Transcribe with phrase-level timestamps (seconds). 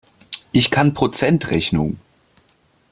[0.51, 1.99] Ich kann Prozentrechnung!